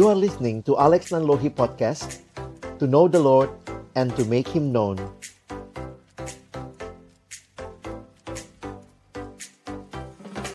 [0.00, 2.24] You are listening to Alex Nanlohi Podcast
[2.80, 3.52] To know the Lord
[3.92, 4.96] and to make Him known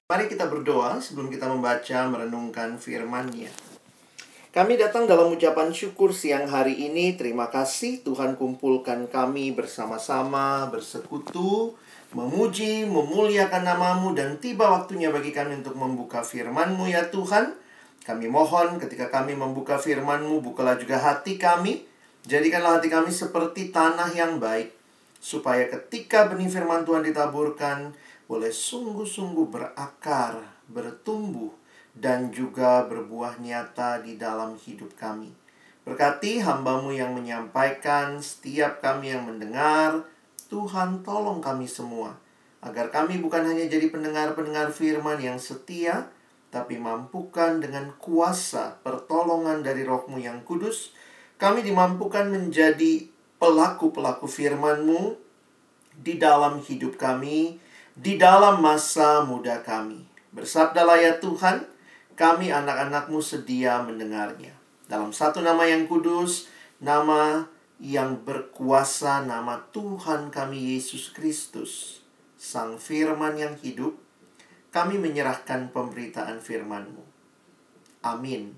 [0.09, 3.53] Mari kita berdoa sebelum kita membaca merenungkan firman-Nya.
[4.49, 7.13] Kami datang dalam ucapan syukur siang hari ini.
[7.13, 11.77] Terima kasih Tuhan kumpulkan kami bersama-sama, bersekutu,
[12.17, 17.61] memuji, memuliakan namamu, dan tiba waktunya bagi kami untuk membuka firman-Mu ya Tuhan.
[18.05, 21.89] Kami mohon ketika kami membuka firman-Mu, bukalah juga hati kami.
[22.29, 24.69] Jadikanlah hati kami seperti tanah yang baik.
[25.17, 27.97] Supaya ketika benih firman Tuhan ditaburkan,
[28.29, 30.37] boleh sungguh-sungguh berakar,
[30.69, 31.49] bertumbuh,
[31.97, 35.33] dan juga berbuah nyata di dalam hidup kami.
[35.81, 40.05] Berkati hambamu yang menyampaikan, setiap kami yang mendengar,
[40.45, 42.13] Tuhan tolong kami semua.
[42.61, 46.09] Agar kami bukan hanya jadi pendengar-pendengar firman yang setia,
[46.55, 50.95] tapi mampukan dengan kuasa pertolongan dari rohmu yang kudus,
[51.35, 53.11] kami dimampukan menjadi
[53.43, 55.19] pelaku-pelaku firman-Mu
[55.99, 57.59] di dalam hidup kami,
[57.91, 60.07] di dalam masa muda kami.
[60.31, 61.67] Bersabdalah ya Tuhan,
[62.15, 64.55] kami anak-anakmu sedia mendengarnya.
[64.87, 66.47] Dalam satu nama yang kudus,
[66.79, 67.51] nama
[67.83, 71.99] yang berkuasa, nama Tuhan kami Yesus Kristus,
[72.39, 74.04] Sang Firman yang hidup,
[74.75, 76.99] kami menyerahkan pemberitaan firman-Mu.
[78.03, 78.51] Amin.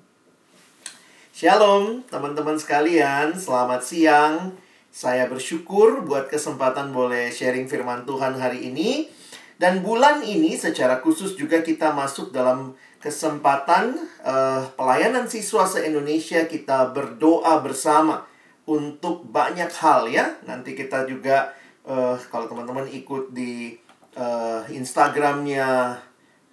[1.29, 4.57] Shalom teman-teman sekalian, selamat siang.
[4.89, 9.13] Saya bersyukur buat kesempatan boleh sharing firman Tuhan hari ini.
[9.61, 13.93] Dan bulan ini secara khusus juga kita masuk dalam kesempatan
[14.25, 18.25] uh, pelayanan siswa se-Indonesia kita berdoa bersama
[18.65, 20.33] untuk banyak hal ya.
[20.49, 21.53] Nanti kita juga
[21.85, 23.77] uh, kalau teman-teman ikut di
[24.17, 26.01] uh, Instagramnya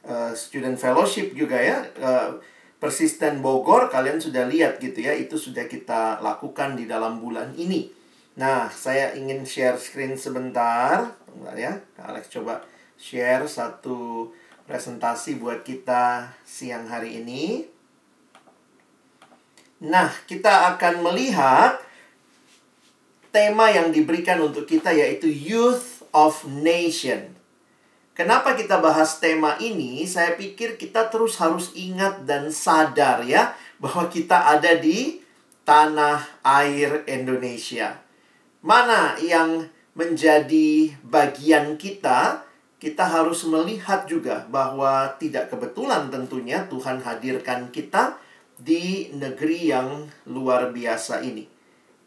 [0.06, 1.84] uh, Student Fellowship juga ya.
[1.98, 2.40] Uh,
[2.78, 5.16] Persisten Bogor kalian sudah lihat gitu ya.
[5.16, 7.88] Itu sudah kita lakukan di dalam bulan ini.
[8.36, 11.16] Nah, saya ingin share screen sebentar.
[11.24, 11.80] Tunggu ya.
[11.96, 12.60] Alex coba
[13.00, 14.28] share satu
[14.68, 17.64] presentasi buat kita siang hari ini.
[19.84, 21.80] Nah, kita akan melihat
[23.34, 27.34] tema yang diberikan untuk kita yaitu Youth of Nation.
[28.14, 30.06] Kenapa kita bahas tema ini?
[30.06, 35.18] Saya pikir kita terus harus ingat dan sadar ya bahwa kita ada di
[35.66, 37.98] tanah air Indonesia.
[38.62, 39.66] Mana yang
[39.98, 42.46] menjadi bagian kita
[42.78, 48.20] kita harus melihat juga bahwa tidak kebetulan tentunya Tuhan hadirkan kita
[48.60, 51.48] di negeri yang luar biasa ini.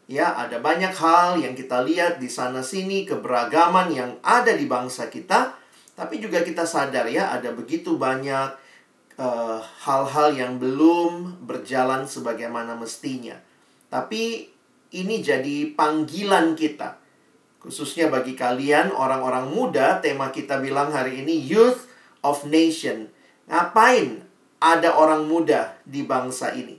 [0.08, 5.12] Ya, ada banyak hal yang kita lihat di sana sini, keberagaman yang ada di bangsa
[5.12, 5.57] kita,
[5.98, 8.54] tapi juga kita sadar ya ada begitu banyak
[9.18, 13.34] hal hal-hal yang belum berjalan sebagaimana mestinya.
[13.90, 14.46] Tapi
[14.94, 17.08] ini jadi panggilan kita
[17.58, 21.90] Khususnya bagi kalian orang-orang muda, tema kita bilang hari ini Youth
[22.22, 23.10] of Nation.
[23.50, 24.22] Ngapain
[24.62, 26.78] ada orang muda di bangsa ini?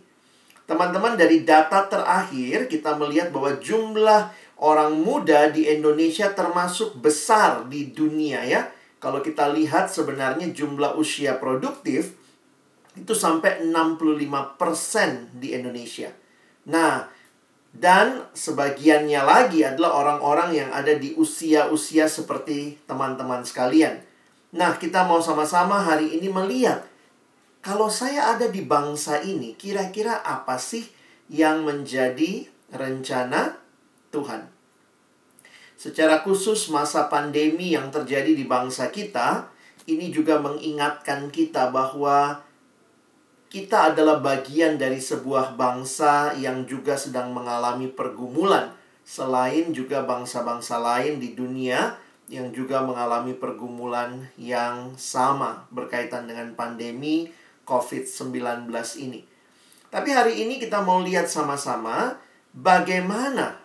[0.63, 4.31] Teman-teman dari data terakhir kita melihat bahwa jumlah
[4.63, 8.71] orang muda di Indonesia termasuk besar di dunia ya.
[8.99, 12.19] Kalau kita lihat sebenarnya jumlah usia produktif
[12.99, 16.11] itu sampai 65% di Indonesia.
[16.67, 17.07] Nah,
[17.71, 24.03] dan sebagiannya lagi adalah orang-orang yang ada di usia-usia seperti teman-teman sekalian.
[24.51, 26.83] Nah, kita mau sama-sama hari ini melihat
[27.59, 30.87] kalau saya ada di bangsa ini, kira-kira apa sih
[31.29, 33.59] yang menjadi rencana
[34.09, 34.58] Tuhan?
[35.79, 39.47] Secara khusus masa pandemi yang terjadi di bangsa kita,
[39.87, 42.43] ini juga mengingatkan kita bahwa
[43.47, 48.75] kita adalah bagian dari sebuah bangsa yang juga sedang mengalami pergumulan,
[49.07, 51.95] selain juga bangsa-bangsa lain di dunia
[52.27, 57.31] yang juga mengalami pergumulan yang sama berkaitan dengan pandemi
[57.63, 58.67] COVID-19
[58.99, 59.23] ini.
[59.87, 62.19] Tapi hari ini kita mau lihat sama-sama
[62.51, 63.58] bagaimana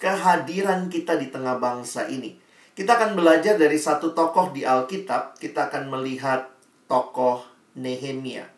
[0.00, 2.34] kehadiran kita di tengah bangsa ini.
[2.72, 6.48] Kita akan belajar dari satu tokoh di Alkitab, kita akan melihat
[6.88, 7.44] tokoh
[7.76, 8.48] Nehemia.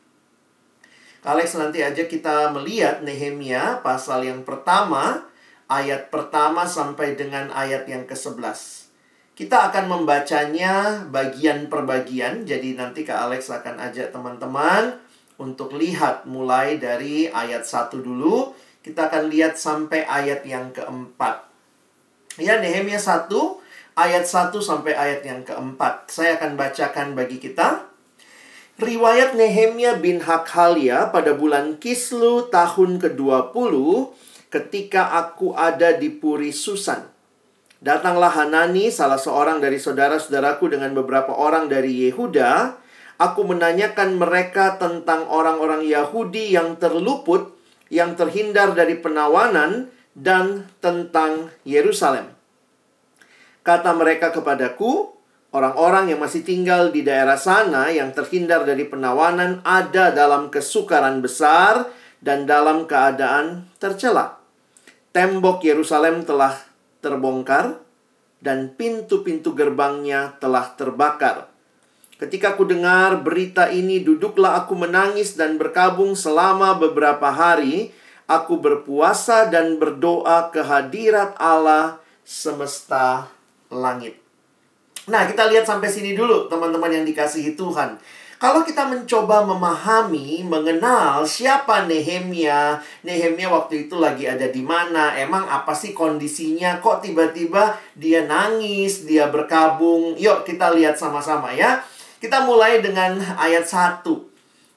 [1.22, 5.26] Alex nanti aja kita melihat Nehemia pasal yang pertama,
[5.66, 8.90] ayat pertama sampai dengan ayat yang ke-11.
[9.32, 15.02] Kita akan membacanya bagian per bagian, jadi nanti Kak Alex akan ajak teman-teman
[15.40, 18.54] untuk lihat mulai dari ayat 1 dulu.
[18.82, 21.46] Kita akan lihat sampai ayat yang keempat.
[22.34, 23.30] Ya, Nehemia 1,
[23.94, 26.10] ayat 1 sampai ayat yang keempat.
[26.10, 27.86] Saya akan bacakan bagi kita.
[28.82, 33.74] Riwayat Nehemia bin Hakhalia pada bulan Kislu tahun ke-20
[34.50, 37.06] ketika aku ada di Puri Susan.
[37.78, 42.78] Datanglah Hanani, salah seorang dari saudara-saudaraku dengan beberapa orang dari Yehuda.
[43.18, 47.54] Aku menanyakan mereka tentang orang-orang Yahudi yang terluput,
[47.92, 52.32] yang terhindar dari penawanan, dan tentang Yerusalem.
[53.64, 55.12] Kata mereka kepadaku,
[55.52, 61.92] Orang-orang yang masih tinggal di daerah sana yang terhindar dari penawanan ada dalam kesukaran besar
[62.24, 64.40] dan dalam keadaan tercela.
[65.12, 66.56] Tembok Yerusalem telah
[67.04, 67.84] terbongkar
[68.40, 71.51] dan pintu-pintu gerbangnya telah terbakar.
[72.22, 77.90] Ketika ku dengar berita ini, duduklah aku menangis dan berkabung selama beberapa hari.
[78.30, 83.26] Aku berpuasa dan berdoa kehadirat Allah semesta
[83.74, 84.22] langit.
[85.10, 87.98] Nah, kita lihat sampai sini dulu, teman-teman yang dikasihi Tuhan.
[88.38, 95.42] Kalau kita mencoba memahami, mengenal siapa Nehemia, Nehemia waktu itu lagi ada di mana, emang
[95.50, 100.14] apa sih kondisinya, kok tiba-tiba dia nangis, dia berkabung.
[100.14, 101.82] Yuk kita lihat sama-sama ya.
[102.22, 104.06] Kita mulai dengan ayat 1.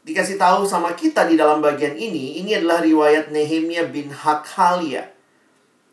[0.02, 5.14] Dikasih tahu sama kita di dalam bagian ini, ini adalah riwayat Nehemia bin Hakhalia.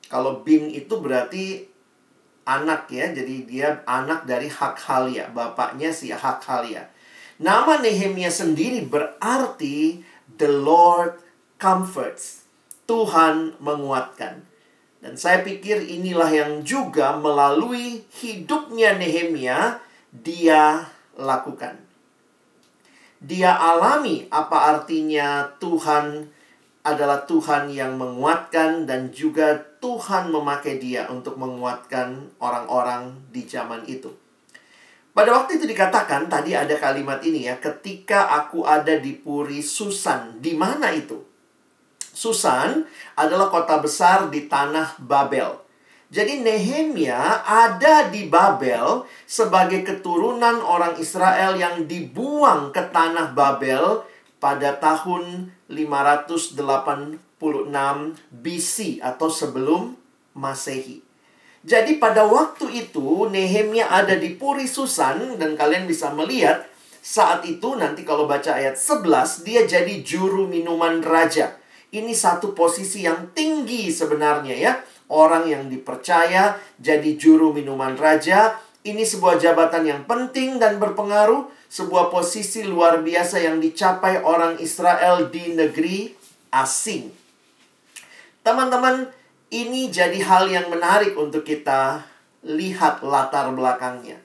[0.08, 1.68] Kalau bin itu berarti
[2.48, 3.12] anak ya.
[3.12, 6.88] Jadi dia anak dari Hakhalia, bapaknya si Hakhalia.
[7.36, 10.00] Nama Nehemia sendiri berarti
[10.40, 11.20] the Lord
[11.60, 12.48] comforts.
[12.88, 14.40] Tuhan menguatkan.
[15.04, 20.88] Dan saya pikir inilah yang juga melalui hidupnya Nehemia dia
[21.22, 21.78] lakukan.
[23.22, 26.26] Dia alami apa artinya Tuhan
[26.82, 34.10] adalah Tuhan yang menguatkan dan juga Tuhan memakai dia untuk menguatkan orang-orang di zaman itu.
[35.14, 40.42] Pada waktu itu dikatakan tadi ada kalimat ini ya, ketika aku ada di Puri Susan.
[40.42, 41.22] Di mana itu?
[42.00, 42.82] Susan
[43.14, 45.61] adalah kota besar di tanah Babel.
[46.12, 54.04] Jadi Nehemia ada di Babel sebagai keturunan orang Israel yang dibuang ke tanah Babel
[54.36, 56.60] pada tahun 586
[58.28, 59.96] BC atau sebelum
[60.36, 61.00] Masehi.
[61.64, 66.68] Jadi pada waktu itu Nehemia ada di Puri Susan dan kalian bisa melihat
[67.00, 71.56] saat itu nanti kalau baca ayat 11 dia jadi juru minuman raja.
[71.88, 74.72] Ini satu posisi yang tinggi sebenarnya ya.
[75.12, 78.56] Orang yang dipercaya jadi juru minuman raja.
[78.80, 85.28] Ini sebuah jabatan yang penting dan berpengaruh sebuah posisi luar biasa yang dicapai orang Israel
[85.28, 86.12] di negeri
[86.48, 87.12] asing.
[88.40, 89.08] Teman-teman,
[89.52, 92.08] ini jadi hal yang menarik untuk kita
[92.44, 94.16] lihat latar belakangnya.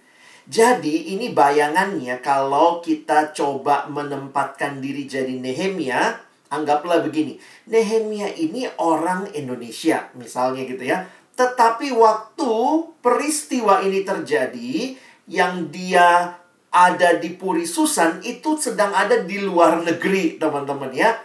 [0.48, 7.40] Jadi, ini bayangannya kalau kita coba menempatkan diri jadi Nehemia, anggaplah begini.
[7.68, 11.08] Nehemia ini orang Indonesia, misalnya gitu ya.
[11.38, 12.54] Tetapi waktu
[13.00, 14.98] peristiwa ini terjadi,
[15.28, 16.40] yang dia
[16.72, 21.16] ada di Puri Susan itu sedang ada di luar negeri, teman-teman ya.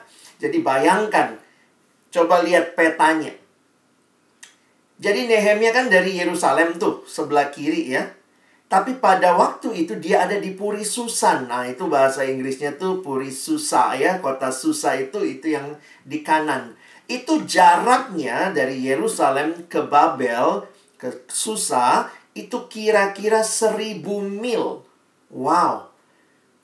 [0.42, 1.38] Jadi bayangkan,
[2.10, 3.30] coba lihat petanya.
[5.02, 8.10] Jadi Nehemia kan dari Yerusalem tuh, sebelah kiri ya.
[8.72, 11.44] Tapi pada waktu itu dia ada di Puri Susan.
[11.44, 14.16] Nah, itu bahasa Inggrisnya tuh Puri Susa ya.
[14.16, 15.76] Kota Susa itu itu yang
[16.08, 16.73] di kanan.
[17.04, 20.64] Itu jaraknya dari Yerusalem ke Babel,
[20.97, 24.88] ke Susa, itu kira-kira seribu mil.
[25.28, 25.92] Wow,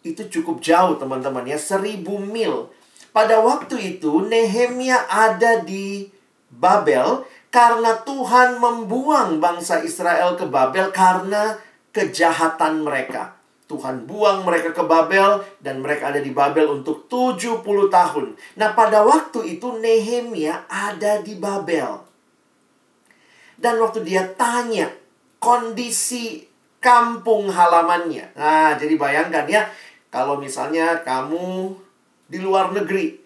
[0.00, 2.73] itu cukup jauh teman-teman ya, seribu mil.
[3.12, 6.09] Pada waktu itu Nehemia ada di
[6.49, 13.38] Babel karena Tuhan membuang bangsa Israel ke Babel karena kejahatan mereka.
[13.68, 17.61] Tuhan buang mereka ke Babel dan mereka ada di Babel untuk 70
[17.92, 18.33] tahun.
[18.57, 22.00] Nah, pada waktu itu Nehemia ada di Babel.
[23.61, 24.88] Dan waktu dia tanya
[25.37, 26.49] kondisi
[26.80, 28.33] kampung halamannya.
[28.33, 29.68] Nah, jadi bayangkan ya,
[30.09, 31.76] kalau misalnya kamu
[32.25, 33.21] di luar negeri,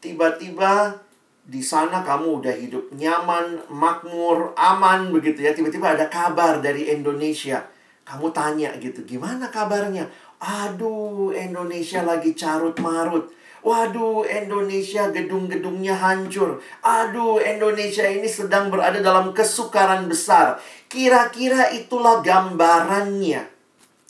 [0.00, 0.96] tiba-tiba
[1.44, 5.52] di sana kamu udah hidup nyaman, makmur, aman begitu ya.
[5.52, 7.73] Tiba-tiba ada kabar dari Indonesia.
[8.04, 10.04] Kamu tanya gitu, gimana kabarnya?
[10.36, 13.32] Aduh, Indonesia lagi carut marut.
[13.64, 16.60] Waduh, Indonesia gedung-gedungnya hancur.
[16.84, 20.60] Aduh, Indonesia ini sedang berada dalam kesukaran besar.
[20.84, 23.48] Kira-kira itulah gambarannya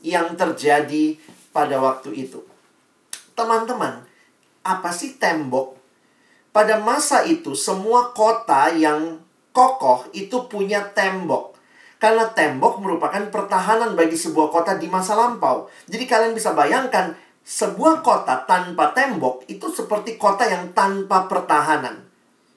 [0.03, 1.15] yang terjadi
[1.55, 2.43] pada waktu itu.
[3.39, 4.03] Teman-teman,
[4.67, 5.79] apa sih tembok?
[6.51, 9.23] Pada masa itu, semua kota yang
[9.55, 11.54] kokoh itu punya tembok.
[12.05, 15.73] Karena tembok merupakan pertahanan bagi sebuah kota di masa lampau.
[15.89, 22.05] Jadi kalian bisa bayangkan sebuah kota tanpa tembok itu seperti kota yang tanpa pertahanan.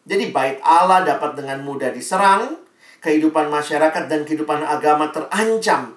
[0.03, 2.59] Jadi bait Allah dapat dengan mudah diserang,
[2.99, 5.95] kehidupan masyarakat dan kehidupan agama terancam.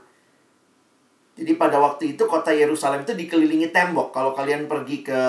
[1.34, 4.14] Jadi pada waktu itu kota Yerusalem itu dikelilingi tembok.
[4.14, 5.22] Kalau kalian pergi ke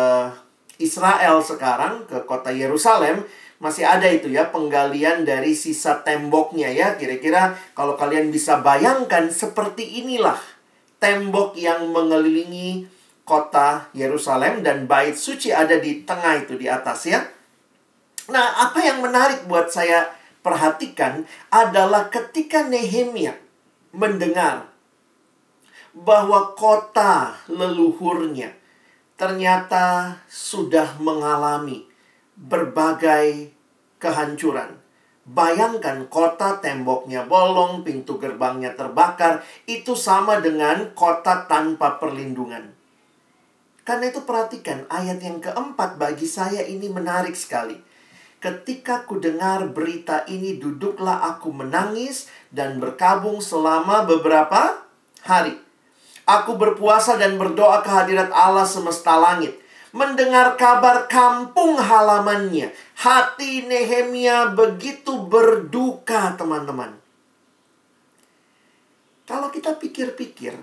[0.78, 3.26] Israel sekarang, ke kota Yerusalem,
[3.62, 6.98] masih ada itu ya penggalian dari sisa temboknya ya.
[6.98, 10.42] Kira-kira kalau kalian bisa bayangkan seperti inilah
[10.98, 12.90] tembok yang mengelilingi
[13.22, 17.22] kota Yerusalem dan bait suci ada di tengah itu di atas ya.
[18.34, 20.10] Nah, apa yang menarik buat saya
[20.42, 23.38] perhatikan adalah ketika Nehemia
[23.94, 24.74] mendengar
[25.94, 28.58] bahwa kota leluhurnya
[29.20, 31.91] ternyata sudah mengalami
[32.42, 33.54] berbagai
[34.02, 34.82] kehancuran.
[35.22, 42.74] Bayangkan kota temboknya bolong, pintu gerbangnya terbakar, itu sama dengan kota tanpa perlindungan.
[43.86, 47.78] Karena itu perhatikan ayat yang keempat bagi saya ini menarik sekali.
[48.42, 54.82] Ketika ku dengar berita ini duduklah aku menangis dan berkabung selama beberapa
[55.22, 55.54] hari.
[56.26, 59.61] Aku berpuasa dan berdoa kehadirat Allah semesta langit
[59.92, 62.72] mendengar kabar kampung halamannya.
[62.96, 66.96] Hati Nehemia begitu berduka, teman-teman.
[69.28, 70.56] Kalau kita pikir-pikir,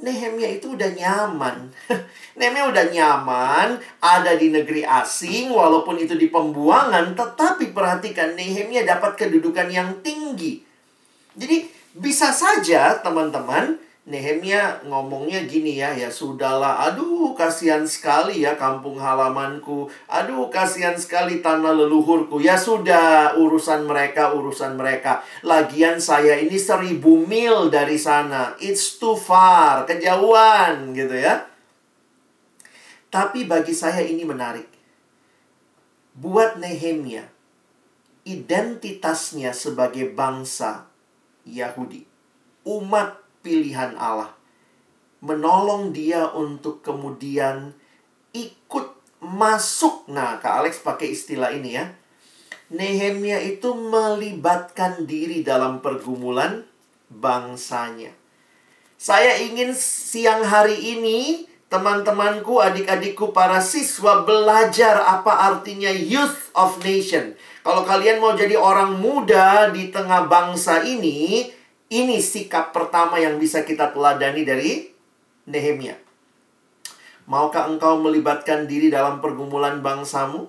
[0.00, 1.70] Nehemia itu udah nyaman.
[2.38, 3.68] Nehemia udah nyaman,
[4.00, 10.64] ada di negeri asing, walaupun itu di pembuangan, tetapi perhatikan Nehemia dapat kedudukan yang tinggi.
[11.36, 13.76] Jadi bisa saja teman-teman,
[14.10, 21.38] Nehemia ngomongnya gini ya, ya sudahlah, aduh kasihan sekali ya kampung halamanku, aduh kasihan sekali
[21.38, 25.22] tanah leluhurku, ya sudah urusan mereka, urusan mereka.
[25.46, 31.46] Lagian saya ini seribu mil dari sana, it's too far, kejauhan gitu ya.
[33.14, 34.66] Tapi bagi saya ini menarik.
[36.18, 37.30] Buat Nehemia,
[38.26, 40.90] identitasnya sebagai bangsa
[41.46, 42.02] Yahudi,
[42.66, 44.32] umat pilihan Allah.
[45.20, 47.76] Menolong dia untuk kemudian
[48.32, 48.88] ikut
[49.20, 50.08] masuk.
[50.08, 51.92] Nah, Kak Alex pakai istilah ini ya.
[52.70, 56.64] Nehemia itu melibatkan diri dalam pergumulan
[57.10, 58.14] bangsanya.
[58.94, 67.38] Saya ingin siang hari ini teman-temanku, adik-adikku, para siswa belajar apa artinya youth of nation.
[67.62, 71.46] Kalau kalian mau jadi orang muda di tengah bangsa ini,
[71.90, 74.86] ini sikap pertama yang bisa kita teladani dari
[75.50, 75.98] Nehemia.
[77.26, 80.46] Maukah engkau melibatkan diri dalam pergumulan bangsamu?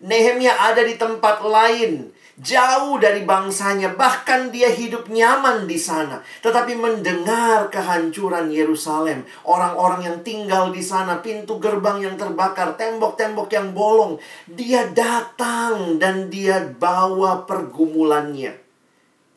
[0.00, 2.08] Nehemia ada di tempat lain,
[2.40, 6.20] jauh dari bangsanya, bahkan dia hidup nyaman di sana.
[6.44, 13.72] Tetapi mendengar kehancuran Yerusalem, orang-orang yang tinggal di sana, pintu gerbang yang terbakar, tembok-tembok yang
[13.72, 18.65] bolong, dia datang dan dia bawa pergumulannya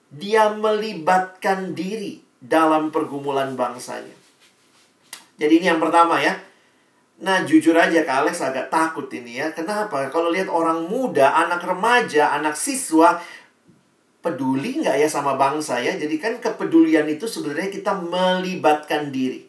[0.09, 4.17] dia melibatkan diri dalam pergumulan bangsanya.
[5.37, 6.33] Jadi ini yang pertama ya.
[7.19, 9.53] Nah jujur aja Kak Alex agak takut ini ya.
[9.53, 10.09] Kenapa?
[10.09, 13.21] Kalau lihat orang muda, anak remaja, anak siswa,
[14.19, 15.95] peduli nggak ya sama bangsa ya?
[15.95, 19.45] Jadi kan kepedulian itu sebenarnya kita melibatkan diri.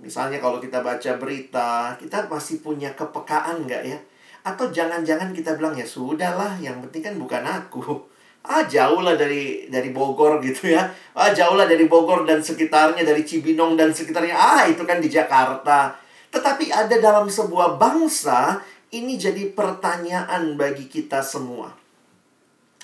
[0.00, 3.98] Misalnya kalau kita baca berita, kita masih punya kepekaan nggak ya?
[4.40, 8.08] Atau jangan-jangan kita bilang ya sudahlah, yang penting kan bukan aku
[8.46, 10.88] ah jauh lah dari dari Bogor gitu ya.
[11.12, 14.36] Ah jauh lah dari Bogor dan sekitarnya dari Cibinong dan sekitarnya.
[14.36, 15.96] Ah itu kan di Jakarta.
[16.30, 18.62] Tetapi ada dalam sebuah bangsa
[18.94, 21.74] ini jadi pertanyaan bagi kita semua.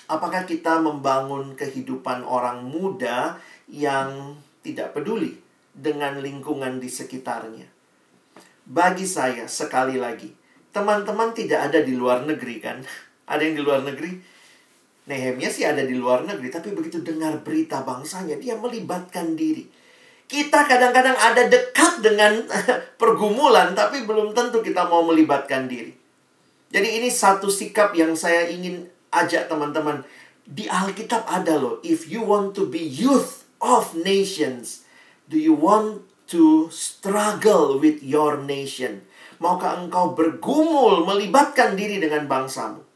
[0.07, 3.35] Apakah kita membangun kehidupan orang muda
[3.67, 5.35] yang tidak peduli
[5.75, 7.67] dengan lingkungan di sekitarnya?
[8.67, 10.31] Bagi saya sekali lagi
[10.71, 12.79] teman-teman tidak ada di luar negeri kan?
[13.27, 14.23] Ada yang di luar negeri
[15.07, 19.63] Nehemia sih ada di luar negeri, tapi begitu dengar berita bangsanya, dia melibatkan diri.
[20.27, 22.43] Kita kadang-kadang ada dekat dengan
[23.01, 25.95] pergumulan, tapi belum tentu kita mau melibatkan diri.
[26.67, 28.83] Jadi ini satu sikap yang saya ingin
[29.15, 30.03] ajak teman-teman.
[30.43, 34.83] Di Alkitab ada loh, if you want to be youth of nations,
[35.31, 39.07] do you want to struggle with your nation?
[39.39, 42.86] Maukah engkau bergumul melibatkan diri dengan bangsamu?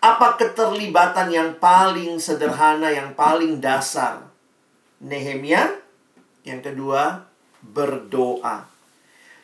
[0.00, 4.32] Apa keterlibatan yang paling sederhana, yang paling dasar?
[4.96, 5.76] Nehemia.
[6.40, 7.28] Yang kedua,
[7.60, 8.64] berdoa.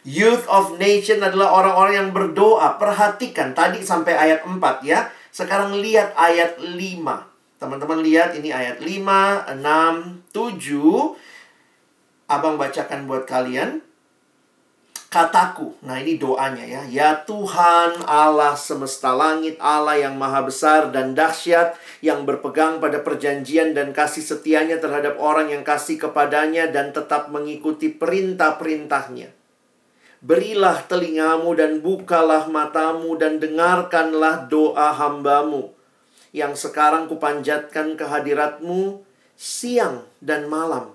[0.07, 2.81] Youth of Nation adalah orang-orang yang berdoa.
[2.81, 5.13] Perhatikan, tadi sampai ayat 4 ya.
[5.29, 6.73] Sekarang lihat ayat 5.
[7.61, 12.33] Teman-teman lihat ini ayat 5, 6, 7.
[12.33, 13.86] Abang bacakan buat kalian
[15.17, 15.73] kataku.
[15.81, 16.83] Nah, ini doanya ya.
[16.93, 21.73] Ya Tuhan Allah semesta langit, Allah yang maha besar dan dahsyat,
[22.05, 27.89] yang berpegang pada perjanjian dan kasih setianya terhadap orang yang kasih kepadanya dan tetap mengikuti
[27.89, 29.33] perintah-perintahnya.
[30.21, 35.73] Berilah telingamu dan bukalah matamu dan dengarkanlah doa hambamu
[36.37, 39.01] yang sekarang kupanjatkan kehadiratmu
[39.33, 40.93] siang dan malam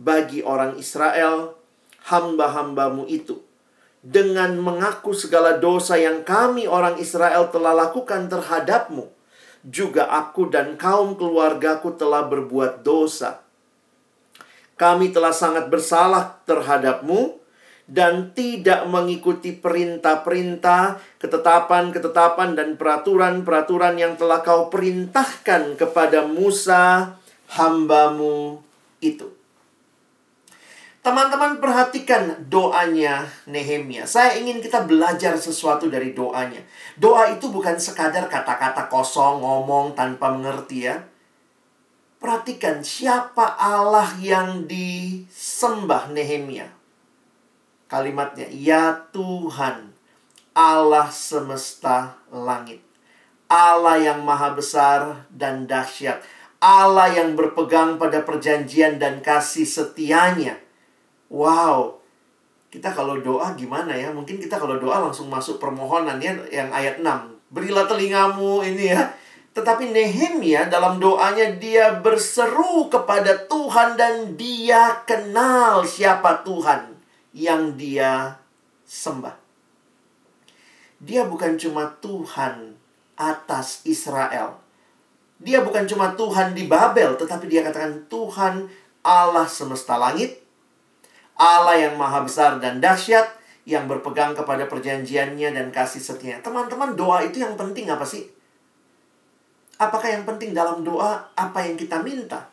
[0.00, 1.58] bagi orang Israel,
[2.06, 3.47] hamba-hambamu itu.
[4.08, 9.04] Dengan mengaku segala dosa yang kami orang Israel telah lakukan terhadapmu.
[9.68, 13.44] Juga aku dan kaum keluargaku telah berbuat dosa.
[14.80, 17.36] Kami telah sangat bersalah terhadapmu
[17.88, 27.16] dan tidak mengikuti perintah-perintah, ketetapan-ketetapan, dan peraturan-peraturan yang telah kau perintahkan kepada Musa,
[27.56, 28.60] hambamu
[29.00, 29.37] itu.
[31.08, 34.04] Teman-teman perhatikan doanya Nehemia.
[34.04, 36.60] Saya ingin kita belajar sesuatu dari doanya.
[37.00, 41.00] Doa itu bukan sekadar kata-kata kosong, ngomong tanpa mengerti ya.
[42.20, 46.68] Perhatikan siapa Allah yang disembah Nehemia.
[47.88, 49.96] Kalimatnya, Ya Tuhan,
[50.52, 52.84] Allah semesta langit.
[53.48, 56.20] Allah yang maha besar dan dahsyat.
[56.60, 60.67] Allah yang berpegang pada perjanjian dan kasih setianya
[61.28, 62.00] Wow.
[62.68, 64.12] Kita kalau doa gimana ya?
[64.12, 67.06] Mungkin kita kalau doa langsung masuk permohonan ya yang ayat 6.
[67.48, 69.08] Berilah telingamu ini ya.
[69.56, 76.94] Tetapi Nehemia dalam doanya dia berseru kepada Tuhan dan dia kenal siapa Tuhan
[77.32, 78.38] yang dia
[78.84, 79.34] sembah.
[80.98, 82.74] Dia bukan cuma Tuhan
[83.18, 84.58] atas Israel.
[85.38, 88.66] Dia bukan cuma Tuhan di Babel, tetapi dia katakan Tuhan
[89.06, 90.42] Allah semesta langit,
[91.38, 93.30] Allah yang maha besar dan dahsyat
[93.62, 96.42] yang berpegang kepada perjanjiannya dan kasih setia.
[96.42, 98.26] Teman-teman, doa itu yang penting apa sih?
[99.78, 102.50] Apakah yang penting dalam doa apa yang kita minta?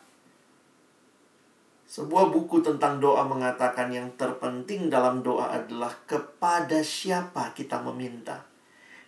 [1.90, 8.46] Sebuah buku tentang doa mengatakan yang terpenting dalam doa adalah kepada siapa kita meminta.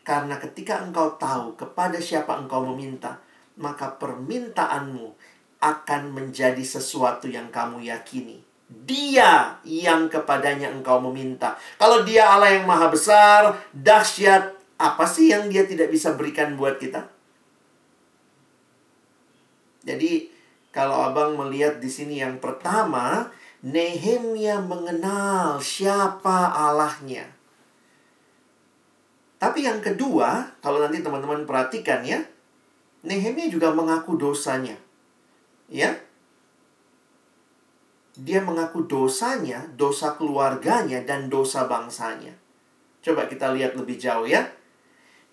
[0.02, 3.22] Karena ketika engkau tahu kepada siapa engkau meminta,
[3.62, 5.14] maka permintaanmu
[5.62, 11.57] akan menjadi sesuatu yang kamu yakini dia yang kepadanya engkau meminta.
[11.81, 16.76] Kalau dia Allah yang maha besar, dahsyat, apa sih yang dia tidak bisa berikan buat
[16.76, 17.09] kita?
[19.88, 20.28] Jadi,
[20.68, 23.33] kalau abang melihat di sini yang pertama,
[23.64, 27.26] Nehemia mengenal siapa Allahnya.
[29.40, 32.20] Tapi yang kedua, kalau nanti teman-teman perhatikan ya,
[33.02, 34.76] Nehemia juga mengaku dosanya.
[35.72, 35.96] Ya,
[38.18, 42.35] dia mengaku dosanya, dosa keluarganya, dan dosa bangsanya.
[42.98, 44.42] Coba kita lihat lebih jauh ya.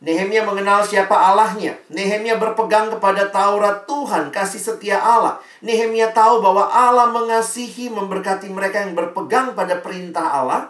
[0.05, 1.73] Nehemia mengenal siapa Allahnya.
[1.89, 5.41] Nehemia berpegang kepada Taurat Tuhan, kasih setia Allah.
[5.65, 10.69] Nehemia tahu bahwa Allah mengasihi, memberkati mereka yang berpegang pada perintah Allah.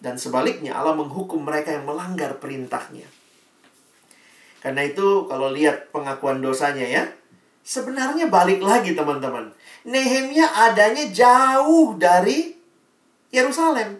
[0.00, 3.04] Dan sebaliknya, Allah menghukum mereka yang melanggar perintahnya.
[4.64, 7.04] Karena itu, kalau lihat pengakuan dosanya ya,
[7.66, 9.50] sebenarnya balik lagi teman-teman.
[9.82, 12.54] Nehemia adanya jauh dari
[13.34, 13.98] Yerusalem.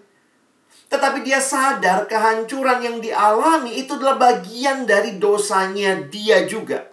[0.87, 6.87] Tetapi dia sadar kehancuran yang dialami itu adalah bagian dari dosanya dia juga.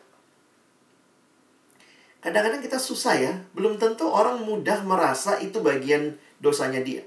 [2.25, 7.05] Kadang-kadang kita susah ya, belum tentu orang mudah merasa itu bagian dosanya dia.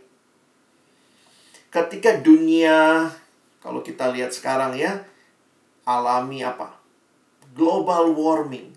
[1.72, 3.10] Ketika dunia,
[3.58, 5.02] kalau kita lihat sekarang ya,
[5.88, 6.78] alami apa?
[7.56, 8.75] Global warming.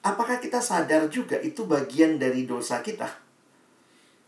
[0.00, 3.04] Apakah kita sadar juga itu bagian dari dosa kita?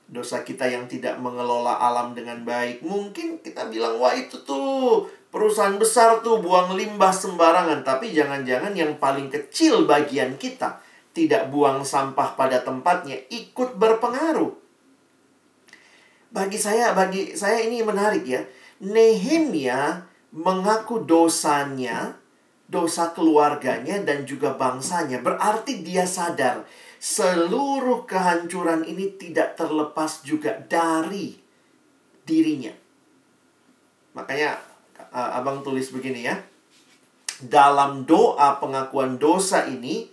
[0.05, 2.85] Dosa kita yang tidak mengelola alam dengan baik.
[2.85, 7.81] Mungkin kita bilang, wah itu tuh perusahaan besar tuh buang limbah sembarangan.
[7.81, 10.85] Tapi jangan-jangan yang paling kecil bagian kita
[11.17, 14.53] tidak buang sampah pada tempatnya ikut berpengaruh.
[16.33, 18.45] Bagi saya, bagi saya ini menarik ya.
[18.85, 22.17] Nehemia mengaku dosanya
[22.73, 25.21] dosa keluarganya dan juga bangsanya.
[25.21, 26.65] Berarti dia sadar
[26.97, 31.37] seluruh kehancuran ini tidak terlepas juga dari
[32.25, 32.73] dirinya.
[34.17, 34.57] Makanya
[35.13, 36.41] uh, Abang tulis begini ya.
[37.43, 40.07] Dalam doa pengakuan dosa ini,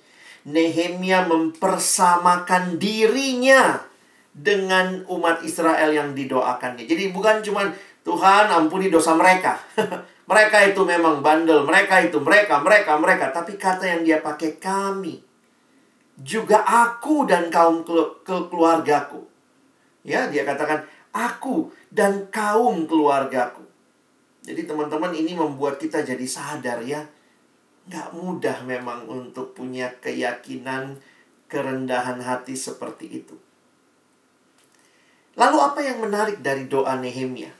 [0.49, 3.85] Nehemia mempersamakan dirinya
[4.33, 6.89] dengan umat Israel yang didoakannya.
[6.89, 7.69] Jadi bukan cuma
[8.01, 9.61] Tuhan ampuni dosa mereka.
[10.29, 13.33] Mereka itu memang bandel, mereka itu mereka, mereka, mereka.
[13.33, 15.25] Tapi kata yang dia pakai kami.
[16.21, 19.25] Juga aku dan kaum ke keluargaku.
[20.05, 23.65] Ya, dia katakan, aku dan kaum keluargaku.
[24.45, 27.09] Jadi teman-teman ini membuat kita jadi sadar ya.
[27.89, 31.01] Nggak mudah memang untuk punya keyakinan
[31.49, 33.33] kerendahan hati seperti itu.
[35.33, 37.58] Lalu apa yang menarik dari doa Nehemia?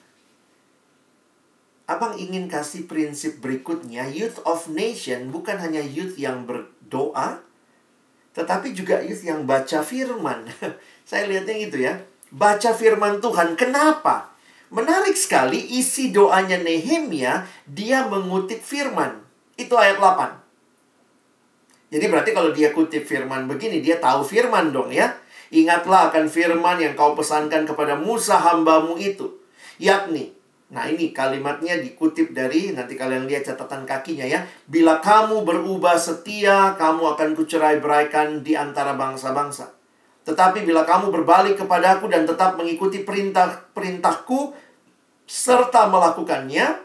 [1.89, 7.41] Abang ingin kasih prinsip berikutnya, youth of nation bukan hanya youth yang berdoa,
[8.38, 10.45] tetapi juga youth yang baca firman.
[11.10, 11.97] Saya lihatnya gitu ya.
[12.30, 13.58] Baca firman Tuhan.
[13.58, 14.30] Kenapa?
[14.69, 19.25] Menarik sekali isi doanya Nehemia, dia mengutip firman.
[19.58, 21.89] Itu ayat 8.
[21.89, 25.17] Jadi berarti kalau dia kutip firman begini, dia tahu firman dong ya.
[25.49, 29.41] Ingatlah akan firman yang kau pesankan kepada Musa hambamu itu.
[29.82, 30.38] Yakni,
[30.69, 34.45] Nah ini kalimatnya dikutip dari, nanti kalian lihat catatan kakinya ya.
[34.69, 39.73] Bila kamu berubah setia, kamu akan kucerai beraikan di antara bangsa-bangsa.
[40.29, 44.53] Tetapi bila kamu berbalik kepadaku dan tetap mengikuti perintah-perintahku,
[45.25, 46.77] serta melakukannya,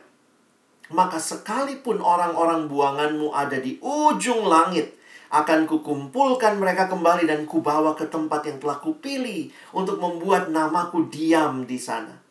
[0.97, 4.97] maka sekalipun orang-orang buanganmu ada di ujung langit,
[5.29, 11.69] akan kukumpulkan mereka kembali dan kubawa ke tempat yang telah kupilih untuk membuat namaku diam
[11.69, 12.24] di sana.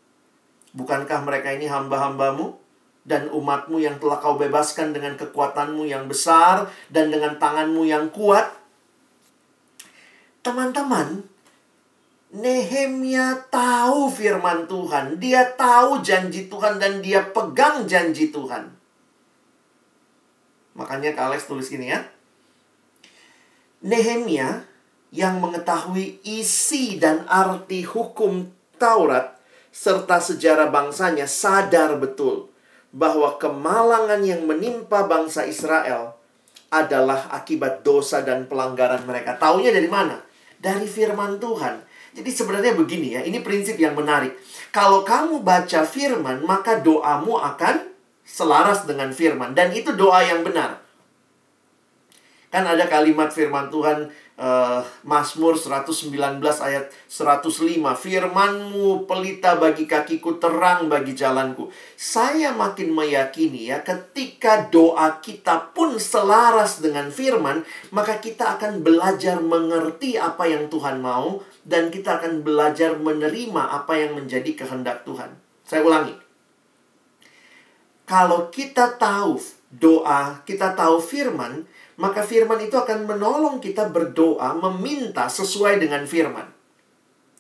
[0.74, 2.58] Bukankah mereka ini hamba-hambamu
[3.06, 8.50] dan umatmu yang telah kau bebaskan dengan kekuatanmu yang besar dan dengan tanganmu yang kuat?
[10.42, 11.30] Teman-teman,
[12.34, 18.74] Nehemia tahu firman Tuhan, dia tahu janji Tuhan dan dia pegang janji Tuhan.
[20.74, 22.02] Makanya Kak Alex tulis gini ya.
[23.86, 24.66] Nehemia
[25.14, 28.50] yang mengetahui isi dan arti hukum
[28.82, 29.38] Taurat
[29.74, 32.54] serta sejarah bangsanya sadar betul
[32.94, 36.14] bahwa kemalangan yang menimpa bangsa Israel
[36.70, 39.34] adalah akibat dosa dan pelanggaran mereka.
[39.42, 40.22] Taunya dari mana?
[40.62, 41.82] Dari firman Tuhan.
[42.14, 44.38] Jadi sebenarnya begini ya, ini prinsip yang menarik.
[44.70, 47.90] Kalau kamu baca firman, maka doamu akan
[48.22, 49.58] selaras dengan firman.
[49.58, 50.82] Dan itu doa yang benar.
[52.54, 56.14] Kan ada kalimat firman Tuhan uh, Mazmur 119
[56.62, 57.50] ayat 105
[57.98, 61.74] Firmanmu pelita bagi kakiku terang bagi jalanku.
[61.98, 69.42] Saya makin meyakini ya ketika doa kita pun selaras dengan firman Maka kita akan belajar
[69.42, 75.34] mengerti apa yang Tuhan mau Dan kita akan belajar menerima apa yang menjadi kehendak Tuhan.
[75.66, 76.14] Saya ulangi.
[78.06, 79.42] Kalau kita tahu
[79.74, 81.66] doa, kita tahu firman,
[82.00, 86.46] maka firman itu akan menolong kita berdoa, meminta sesuai dengan firman.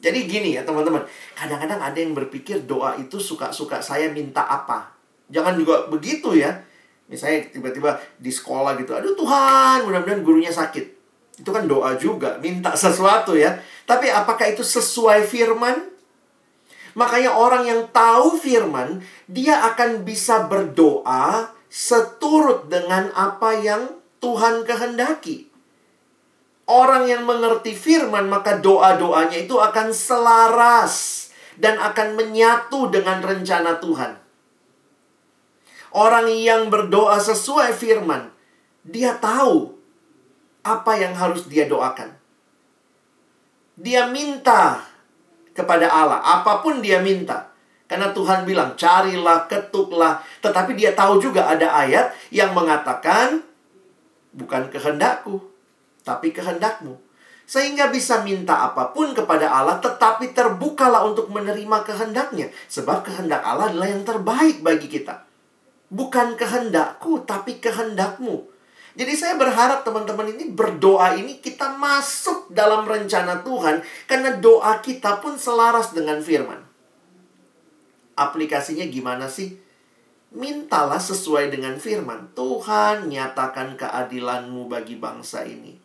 [0.03, 4.91] Jadi gini ya teman-teman, kadang-kadang ada yang berpikir doa itu suka-suka saya minta apa.
[5.31, 6.59] Jangan juga begitu ya.
[7.07, 10.85] Misalnya tiba-tiba di sekolah gitu, aduh Tuhan, mudah-mudahan gurunya sakit.
[11.39, 13.57] Itu kan doa juga, minta sesuatu ya.
[13.87, 15.93] Tapi apakah itu sesuai firman?
[16.93, 25.51] Makanya orang yang tahu firman, dia akan bisa berdoa seturut dengan apa yang Tuhan kehendaki.
[26.63, 31.27] Orang yang mengerti firman, maka doa-doanya itu akan selaras
[31.59, 34.15] dan akan menyatu dengan rencana Tuhan.
[35.91, 38.31] Orang yang berdoa sesuai firman,
[38.87, 39.75] dia tahu
[40.63, 42.15] apa yang harus dia doakan.
[43.75, 44.87] Dia minta
[45.51, 47.51] kepada Allah, apa pun dia minta.
[47.91, 50.23] Karena Tuhan bilang, carilah, ketuklah.
[50.41, 53.43] Tetapi dia tahu juga ada ayat yang mengatakan,
[54.33, 55.39] bukan kehendakku,
[56.01, 56.97] tapi kehendakmu.
[57.43, 62.49] Sehingga bisa minta apa pun kepada Allah, tetapi terbukalah untuk menerima kehendaknya.
[62.71, 65.27] Sebab kehendak Allah adalah yang terbaik bagi kita.
[65.93, 68.49] Bukan kehendakku, tapi kehendakmu.
[68.93, 73.81] Jadi saya berharap teman-teman ini berdoa ini kita masuk dalam rencana Tuhan.
[74.05, 76.61] Karena doa kita pun selaras dengan firman.
[78.13, 79.57] Aplikasinya gimana sih?
[80.33, 82.33] Mintalah sesuai dengan firman.
[82.33, 85.77] Tuhan, nyatakan keadilanmu bagi bangsa ini.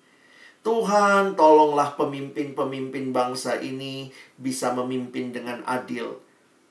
[0.64, 6.18] Tuhan, tolonglah pemimpin-pemimpin bangsa ini bisa memimpin dengan adil.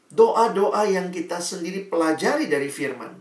[0.09, 3.13] Doa-doa yang kita sendiri pelajari dari firman.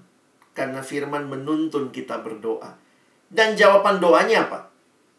[0.56, 2.80] Karena firman menuntun kita berdoa.
[3.28, 4.72] Dan jawaban doanya apa?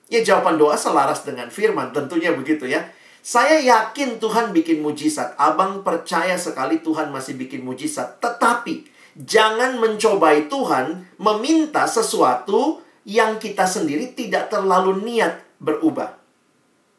[0.09, 2.89] Ya jawaban doa selaras dengan firman, tentunya begitu ya.
[3.19, 5.35] Saya yakin Tuhan bikin mujizat.
[5.35, 8.23] Abang percaya sekali Tuhan masih bikin mujizat.
[8.23, 16.13] Tetapi jangan mencobai Tuhan meminta sesuatu yang kita sendiri tidak terlalu niat berubah.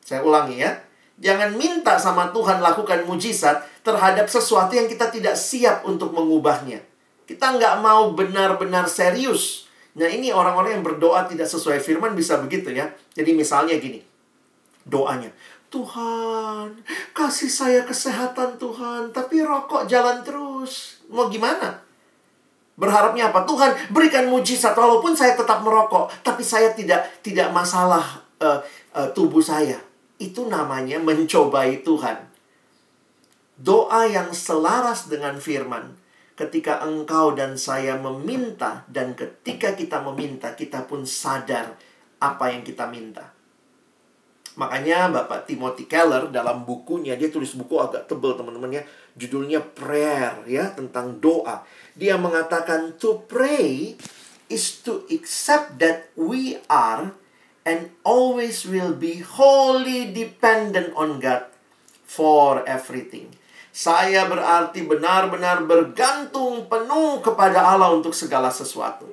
[0.03, 0.73] Saya ulangi ya.
[1.19, 6.79] Jangan minta sama Tuhan lakukan mujizat terhadap sesuatu yang kita tidak siap untuk mengubahnya.
[7.27, 9.67] Kita nggak mau benar-benar serius.
[9.99, 12.87] Nah ini orang-orang yang berdoa tidak sesuai firman bisa begitu ya.
[13.19, 14.01] Jadi misalnya gini.
[14.87, 15.29] Doanya.
[15.69, 16.81] Tuhan,
[17.13, 21.05] kasih saya kesehatan Tuhan, tapi rokok jalan terus.
[21.13, 21.88] Mau gimana?
[22.79, 23.43] Berharapnya apa?
[23.43, 28.63] Tuhan, berikan mujizat walaupun saya tetap merokok, tapi saya tidak tidak masalah uh,
[28.95, 29.83] uh, tubuh saya.
[30.15, 32.31] Itu namanya mencobai Tuhan.
[33.59, 35.99] Doa yang selaras dengan firman.
[36.39, 41.75] Ketika engkau dan saya meminta dan ketika kita meminta, kita pun sadar
[42.23, 43.35] apa yang kita minta.
[44.59, 48.83] Makanya Bapak Timothy Keller dalam bukunya, dia tulis buku agak tebel teman-teman ya.
[49.15, 51.63] Judulnya Prayer ya, tentang doa.
[51.99, 53.99] Dia mengatakan to pray
[54.47, 57.11] is to accept that we are
[57.67, 61.51] and always will be wholly dependent on God
[62.07, 63.35] for everything.
[63.75, 69.07] Saya berarti benar-benar bergantung penuh kepada Allah untuk segala sesuatu.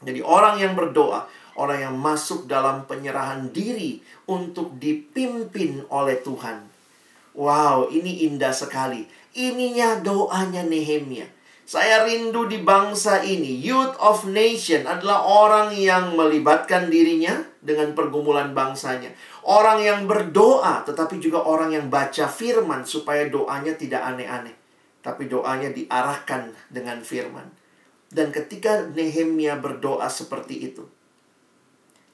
[0.00, 1.28] Jadi orang yang berdoa,
[1.60, 4.00] orang yang masuk dalam penyerahan diri
[4.30, 6.70] untuk dipimpin oleh Tuhan.
[7.36, 9.06] Wow, ini indah sekali.
[9.36, 11.39] Ininya doanya Nehemia.
[11.70, 13.62] Saya rindu di bangsa ini.
[13.62, 19.14] Youth of nation adalah orang yang melibatkan dirinya dengan pergumulan bangsanya.
[19.46, 24.50] Orang yang berdoa, tetapi juga orang yang baca firman supaya doanya tidak aneh-aneh.
[24.98, 27.46] Tapi doanya diarahkan dengan firman.
[28.10, 30.82] Dan ketika Nehemia berdoa seperti itu,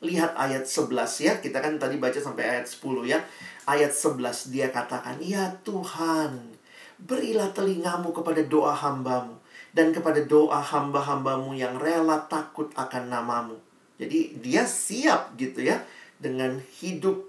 [0.04, 1.40] Lihat ayat 11 ya.
[1.40, 3.24] Kita kan tadi baca sampai ayat 10 ya.
[3.64, 6.52] Ayat 11 dia katakan, "Ya Tuhan,
[7.00, 9.45] berilah telingamu kepada doa hambamu
[9.76, 13.60] dan kepada doa hamba-hambamu yang rela takut akan namamu."
[14.00, 15.84] Jadi dia siap gitu ya
[16.16, 17.28] dengan hidup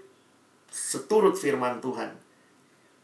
[0.72, 2.12] seturut firman Tuhan.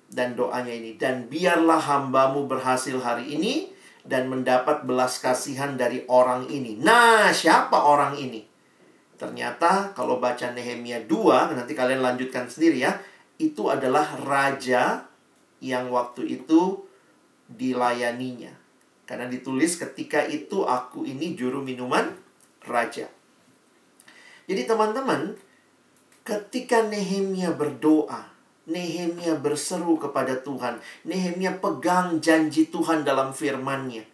[0.09, 6.47] Dan doanya ini, dan biarlah hambamu berhasil hari ini dan mendapat belas kasihan dari orang
[6.53, 6.77] ini.
[6.79, 8.45] Nah, siapa orang ini?
[9.17, 12.93] Ternyata kalau baca Nehemia 2, nanti kalian lanjutkan sendiri ya.
[13.41, 15.09] Itu adalah raja
[15.59, 16.85] yang waktu itu
[17.51, 18.64] dilayaninya.
[19.05, 22.17] Karena ditulis ketika itu aku ini juru minuman
[22.65, 23.09] raja.
[24.45, 25.37] Jadi teman-teman,
[26.25, 28.33] ketika Nehemia berdoa,
[28.65, 34.05] Nehemia berseru kepada Tuhan, Nehemia pegang janji Tuhan dalam firman-Nya.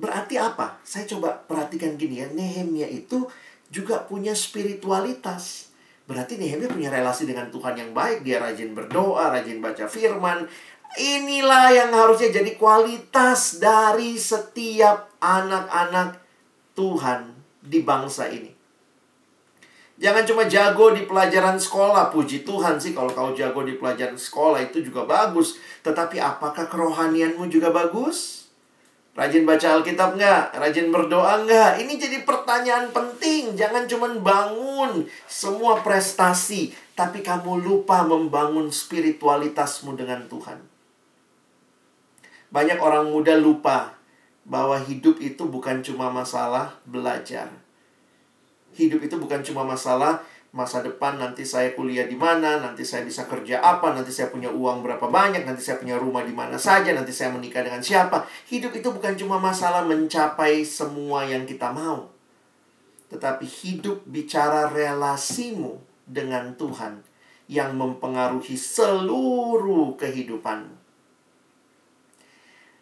[0.00, 0.80] Berarti apa?
[0.80, 3.28] Saya coba perhatikan gini ya, Nehemia itu
[3.68, 5.68] juga punya spiritualitas.
[6.08, 8.26] Berarti Nehemia punya relasi dengan Tuhan yang baik.
[8.26, 10.48] Dia rajin berdoa, rajin baca firman.
[10.98, 16.18] Inilah yang harusnya jadi kualitas dari setiap anak-anak
[16.74, 17.30] Tuhan
[17.62, 18.50] di bangsa ini.
[20.00, 24.64] Jangan cuma jago di pelajaran sekolah, puji Tuhan sih kalau kau jago di pelajaran sekolah
[24.64, 25.60] itu juga bagus.
[25.84, 28.48] Tetapi apakah kerohanianmu juga bagus?
[29.12, 30.56] Rajin baca Alkitab nggak?
[30.56, 31.84] Rajin berdoa nggak?
[31.84, 33.52] Ini jadi pertanyaan penting.
[33.52, 40.69] Jangan cuma bangun semua prestasi, tapi kamu lupa membangun spiritualitasmu dengan Tuhan.
[42.50, 43.94] Banyak orang muda lupa
[44.42, 47.46] bahwa hidup itu bukan cuma masalah belajar.
[48.74, 53.30] Hidup itu bukan cuma masalah masa depan nanti saya kuliah di mana, nanti saya bisa
[53.30, 56.90] kerja apa, nanti saya punya uang berapa banyak, nanti saya punya rumah di mana saja,
[56.90, 58.26] nanti saya menikah dengan siapa.
[58.50, 62.10] Hidup itu bukan cuma masalah mencapai semua yang kita mau.
[63.14, 67.06] Tetapi hidup bicara relasimu dengan Tuhan
[67.46, 70.79] yang mempengaruhi seluruh kehidupanmu.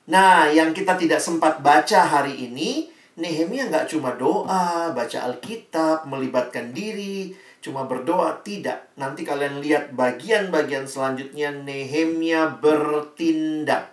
[0.08, 2.88] Nah, yang kita tidak sempat baca hari ini,
[3.20, 8.88] Nehemia nggak cuma doa, baca Alkitab, melibatkan diri, cuma berdoa tidak.
[8.96, 13.92] Nanti kalian lihat bagian-bagian selanjutnya Nehemia bertindak.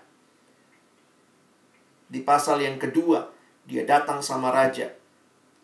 [2.08, 3.28] Di pasal yang kedua,
[3.68, 4.88] dia datang sama raja.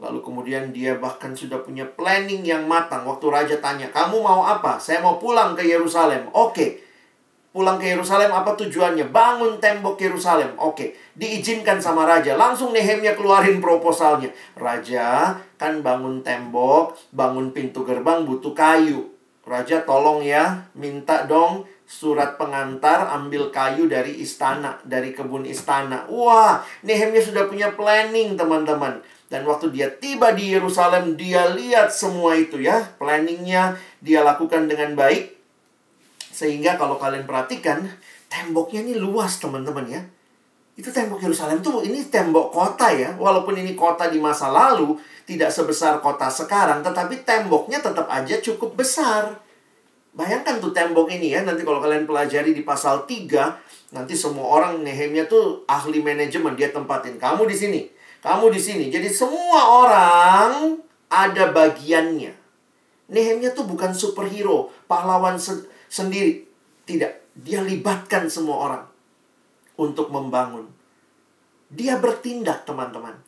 [0.02, 3.06] Lalu kemudian dia bahkan sudah punya planning yang matang.
[3.08, 6.91] Waktu raja tanya, "Kamu mau apa?" "Saya mau pulang ke Yerusalem." "Oke."
[7.52, 9.12] Pulang ke Yerusalem apa tujuannya?
[9.12, 10.56] Bangun tembok Yerusalem.
[10.56, 12.40] Oke, diizinkan sama raja.
[12.40, 14.32] Langsung Nehemia keluarin proposalnya.
[14.56, 19.12] Raja, kan bangun tembok, bangun pintu gerbang butuh kayu.
[19.44, 26.08] Raja tolong ya, minta dong surat pengantar ambil kayu dari istana, dari kebun istana.
[26.08, 29.04] Wah, Nehemia sudah punya planning teman-teman.
[29.28, 32.96] Dan waktu dia tiba di Yerusalem, dia lihat semua itu ya.
[32.96, 35.41] Planningnya dia lakukan dengan baik.
[36.42, 37.86] Sehingga kalau kalian perhatikan,
[38.26, 40.02] temboknya ini luas teman-teman ya.
[40.74, 43.14] Itu tembok Yerusalem tuh ini tembok kota ya.
[43.14, 44.98] Walaupun ini kota di masa lalu,
[45.30, 49.38] tidak sebesar kota sekarang, tetapi temboknya tetap aja cukup besar.
[50.18, 54.82] Bayangkan tuh tembok ini ya, nanti kalau kalian pelajari di pasal 3, nanti semua orang
[54.82, 57.82] Nehemia tuh ahli manajemen, dia tempatin kamu di sini,
[58.20, 58.86] kamu di sini.
[58.90, 62.34] Jadi semua orang ada bagiannya.
[63.12, 66.48] Nehemia tuh bukan superhero, pahlawan se sendiri.
[66.88, 68.84] Tidak, dia libatkan semua orang
[69.76, 70.72] untuk membangun.
[71.68, 73.20] Dia bertindak, teman-teman.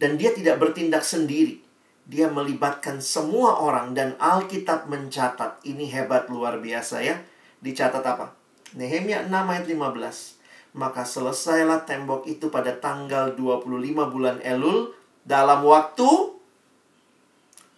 [0.00, 1.60] Dan dia tidak bertindak sendiri.
[2.08, 5.60] Dia melibatkan semua orang dan Alkitab mencatat.
[5.64, 7.20] Ini hebat luar biasa ya.
[7.60, 8.32] Dicatat apa?
[8.76, 10.76] Nehemia 6 ayat 15.
[10.76, 14.92] Maka selesailah tembok itu pada tanggal 25 bulan Elul
[15.24, 16.36] dalam waktu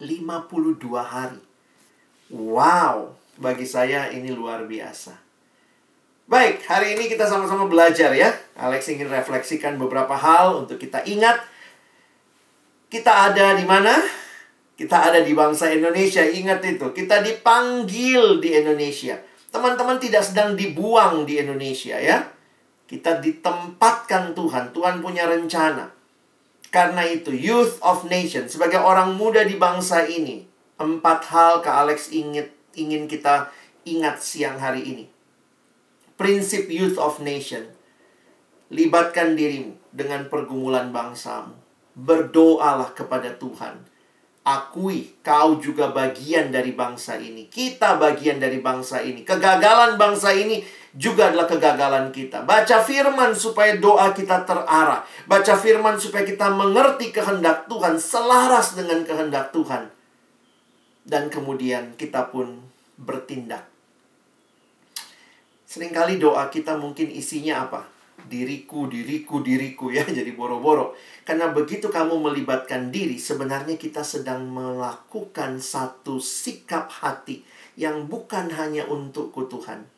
[0.03, 1.42] 52 hari.
[2.29, 5.14] Wow, bagi saya ini luar biasa.
[6.29, 8.35] Baik, hari ini kita sama-sama belajar ya.
[8.59, 11.40] Alex ingin refleksikan beberapa hal untuk kita ingat.
[12.92, 13.96] Kita ada di mana?
[14.77, 16.20] Kita ada di bangsa Indonesia.
[16.20, 19.16] Ingat itu, kita dipanggil di Indonesia.
[19.48, 22.29] Teman-teman tidak sedang dibuang di Indonesia ya.
[22.85, 24.77] Kita ditempatkan Tuhan.
[24.77, 25.88] Tuhan punya rencana.
[26.68, 30.44] Karena itu, Youth of Nation, sebagai orang muda di bangsa ini,
[30.77, 32.44] empat hal ke Alex ingin,
[32.79, 33.51] ingin kita
[33.83, 35.05] ingat siang hari ini.
[36.19, 37.71] Prinsip Youth of Nation.
[38.69, 41.55] Libatkan dirimu dengan pergumulan bangsamu.
[41.99, 43.87] Berdoalah kepada Tuhan.
[44.49, 47.53] Akui kau juga bagian dari bangsa ini.
[47.53, 49.21] Kita bagian dari bangsa ini.
[49.21, 50.64] Kegagalan bangsa ini
[50.97, 52.49] juga adalah kegagalan kita.
[52.49, 55.05] Baca firman supaya doa kita terarah.
[55.29, 59.93] Baca firman supaya kita mengerti kehendak Tuhan, selaras dengan kehendak Tuhan.
[61.05, 62.67] Dan kemudian kita pun
[62.99, 63.65] bertindak.
[65.69, 67.87] Seringkali doa kita mungkin isinya apa?
[68.19, 70.99] Diriku, diriku, diriku ya, jadi boro-boro.
[71.23, 77.47] Karena begitu kamu melibatkan diri, sebenarnya kita sedang melakukan satu sikap hati
[77.79, 79.98] yang bukan hanya untuk Tuhan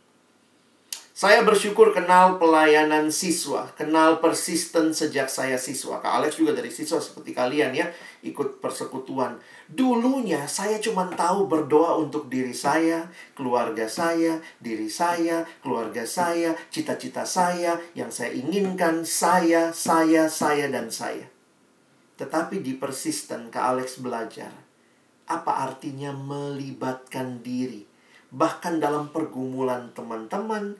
[1.10, 5.98] saya bersyukur kenal pelayanan siswa, kenal persisten sejak saya siswa.
[5.98, 7.90] Kak Alex juga dari siswa seperti kalian ya,
[8.22, 9.42] ikut persekutuan.
[9.66, 17.26] Dulunya saya cuma tahu berdoa untuk diri saya, keluarga saya, diri saya, keluarga saya, cita-cita
[17.26, 21.26] saya, yang saya inginkan, saya, saya, saya, dan saya.
[22.22, 24.54] Tetapi di persisten Kak Alex belajar,
[25.26, 27.82] apa artinya melibatkan diri.
[28.30, 30.78] Bahkan dalam pergumulan teman-teman,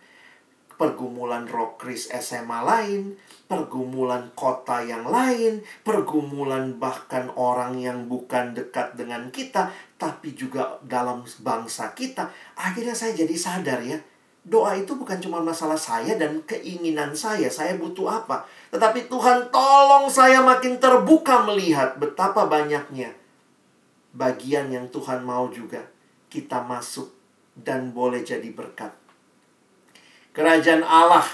[0.81, 9.29] pergumulan rokris SMA lain, pergumulan kota yang lain, pergumulan bahkan orang yang bukan dekat dengan
[9.29, 9.69] kita,
[10.01, 12.33] tapi juga dalam bangsa kita.
[12.57, 14.01] Akhirnya saya jadi sadar ya,
[14.40, 18.49] doa itu bukan cuma masalah saya dan keinginan saya, saya butuh apa.
[18.73, 23.21] Tetapi Tuhan tolong saya makin terbuka melihat betapa banyaknya
[24.14, 25.87] bagian yang Tuhan mau juga
[26.31, 27.11] kita masuk
[27.55, 29.00] dan boleh jadi berkat
[30.35, 31.27] kerajaan Allah.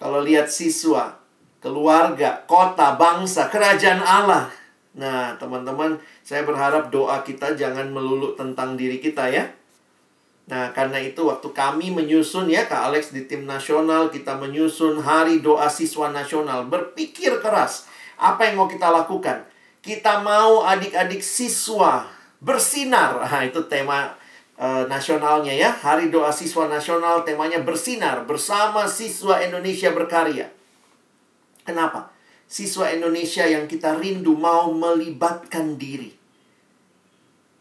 [0.00, 1.20] Kalau lihat siswa,
[1.60, 4.48] keluarga, kota, bangsa, kerajaan Allah.
[4.96, 9.44] Nah, teman-teman, saya berharap doa kita jangan melulu tentang diri kita ya.
[10.50, 15.38] Nah, karena itu waktu kami menyusun ya, Kak Alex di tim nasional, kita menyusun hari
[15.38, 16.66] doa siswa nasional.
[16.66, 17.86] Berpikir keras,
[18.18, 19.46] apa yang mau kita lakukan?
[19.78, 22.08] Kita mau adik-adik siswa
[22.42, 23.20] bersinar.
[23.20, 24.16] Nah, itu tema
[24.60, 25.72] uh, nasionalnya ya.
[25.72, 30.52] Hari Doa Siswa Nasional temanya bersinar bersama siswa Indonesia berkarya.
[31.64, 32.12] Kenapa?
[32.44, 36.12] Siswa Indonesia yang kita rindu mau melibatkan diri.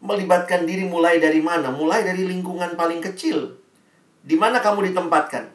[0.03, 1.71] Melibatkan diri mulai dari mana?
[1.71, 3.55] Mulai dari lingkungan paling kecil.
[4.19, 5.47] Di mana kamu ditempatkan?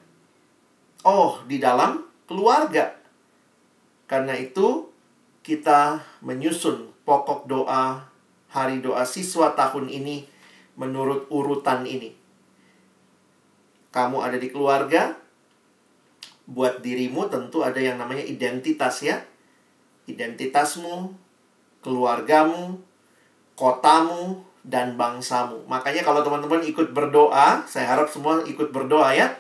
[1.04, 2.96] Oh, di dalam keluarga.
[4.04, 4.88] Karena itu,
[5.44, 8.09] kita menyusun pokok doa
[8.48, 10.24] hari doa siswa tahun ini
[10.74, 12.14] menurut urutan ini.
[13.94, 15.14] Kamu ada di keluarga,
[16.44, 19.22] buat dirimu tentu ada yang namanya identitas ya.
[20.04, 21.14] Identitasmu,
[21.80, 22.82] keluargamu,
[23.56, 25.68] kotamu, dan bangsamu.
[25.68, 29.37] Makanya kalau teman-teman ikut berdoa, saya harap semua ikut berdoa ya.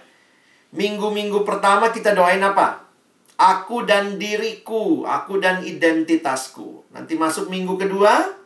[0.76, 2.84] Minggu-minggu pertama kita doain apa?
[3.34, 6.86] Aku dan diriku, aku dan identitasku.
[6.94, 8.43] Nanti masuk minggu kedua,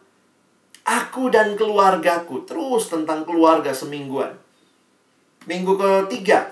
[0.89, 2.49] Aku dan keluargaku.
[2.49, 4.33] Terus tentang keluarga semingguan.
[5.45, 6.49] Minggu ketiga.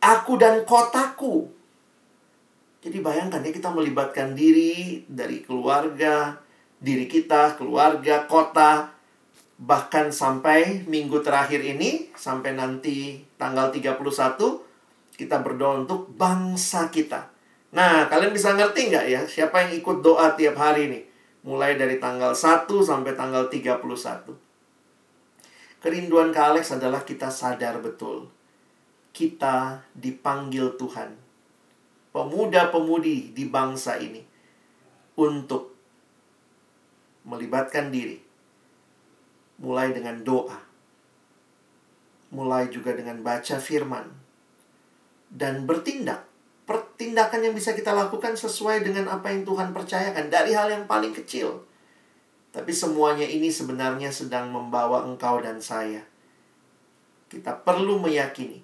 [0.00, 1.52] Aku dan kotaku.
[2.80, 6.38] Jadi bayangkan ya kita melibatkan diri dari keluarga,
[6.78, 8.94] diri kita, keluarga, kota,
[9.58, 14.62] bahkan sampai minggu terakhir ini, sampai nanti tanggal 31,
[15.18, 17.26] kita berdoa untuk bangsa kita.
[17.74, 21.00] Nah, kalian bisa ngerti nggak ya siapa yang ikut doa tiap hari ini?
[21.42, 23.78] Mulai dari tanggal 1 sampai tanggal 31.
[25.78, 28.26] Kerinduan Kak Alex adalah kita sadar betul.
[29.14, 31.14] Kita dipanggil Tuhan.
[32.10, 34.22] Pemuda-pemudi di bangsa ini.
[35.18, 35.74] Untuk
[37.26, 38.18] melibatkan diri.
[39.58, 40.68] Mulai dengan doa.
[42.28, 44.04] mulai juga dengan baca firman
[45.32, 46.27] dan bertindak.
[46.68, 51.16] Pertindakan yang bisa kita lakukan sesuai dengan apa yang Tuhan percayakan dari hal yang paling
[51.16, 51.64] kecil.
[52.52, 56.04] Tapi semuanya ini sebenarnya sedang membawa engkau dan saya.
[57.32, 58.60] Kita perlu meyakini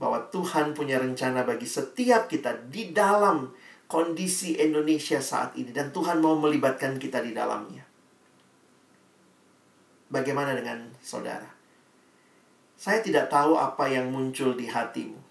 [0.00, 3.54] bahwa Tuhan punya rencana bagi setiap kita di dalam
[3.86, 7.86] kondisi Indonesia saat ini dan Tuhan mau melibatkan kita di dalamnya.
[10.10, 11.46] Bagaimana dengan saudara?
[12.74, 15.21] Saya tidak tahu apa yang muncul di hatimu.